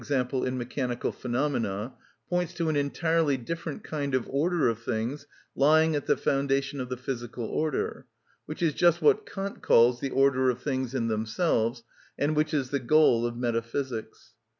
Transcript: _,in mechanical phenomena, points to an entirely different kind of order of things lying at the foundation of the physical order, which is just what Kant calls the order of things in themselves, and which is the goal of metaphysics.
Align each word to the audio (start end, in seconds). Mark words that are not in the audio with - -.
_,in 0.47 0.57
mechanical 0.57 1.11
phenomena, 1.11 1.93
points 2.27 2.55
to 2.55 2.69
an 2.69 2.75
entirely 2.75 3.37
different 3.37 3.83
kind 3.83 4.15
of 4.15 4.27
order 4.29 4.67
of 4.67 4.79
things 4.79 5.27
lying 5.55 5.95
at 5.95 6.07
the 6.07 6.17
foundation 6.17 6.81
of 6.81 6.89
the 6.89 6.97
physical 6.97 7.45
order, 7.45 8.07
which 8.47 8.63
is 8.63 8.73
just 8.73 8.99
what 8.99 9.27
Kant 9.31 9.61
calls 9.61 9.99
the 9.99 10.09
order 10.09 10.49
of 10.49 10.59
things 10.63 10.95
in 10.95 11.07
themselves, 11.07 11.83
and 12.17 12.35
which 12.35 12.51
is 12.51 12.71
the 12.71 12.79
goal 12.79 13.27
of 13.27 13.37
metaphysics. 13.37 14.33